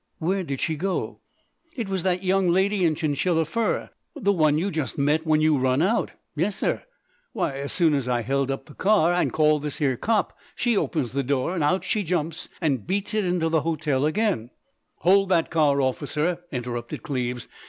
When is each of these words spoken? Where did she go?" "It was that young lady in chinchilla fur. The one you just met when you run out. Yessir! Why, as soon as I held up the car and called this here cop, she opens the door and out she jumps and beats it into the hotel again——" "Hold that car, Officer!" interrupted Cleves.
Where 0.17 0.43
did 0.43 0.59
she 0.59 0.75
go?" 0.77 1.19
"It 1.75 1.87
was 1.87 2.01
that 2.01 2.23
young 2.23 2.47
lady 2.47 2.85
in 2.85 2.95
chinchilla 2.95 3.45
fur. 3.45 3.91
The 4.15 4.31
one 4.31 4.57
you 4.57 4.71
just 4.71 4.97
met 4.97 5.27
when 5.27 5.41
you 5.41 5.55
run 5.59 5.83
out. 5.83 6.13
Yessir! 6.35 6.85
Why, 7.33 7.59
as 7.59 7.71
soon 7.71 7.93
as 7.93 8.07
I 8.07 8.23
held 8.23 8.49
up 8.49 8.65
the 8.65 8.73
car 8.73 9.13
and 9.13 9.31
called 9.31 9.61
this 9.61 9.77
here 9.77 9.97
cop, 9.97 10.35
she 10.55 10.75
opens 10.75 11.11
the 11.11 11.21
door 11.21 11.53
and 11.53 11.63
out 11.63 11.83
she 11.83 12.01
jumps 12.01 12.49
and 12.59 12.87
beats 12.87 13.13
it 13.13 13.25
into 13.25 13.47
the 13.47 13.61
hotel 13.61 14.05
again——" 14.07 14.49
"Hold 15.01 15.29
that 15.29 15.51
car, 15.51 15.79
Officer!" 15.81 16.39
interrupted 16.51 17.03
Cleves. 17.03 17.47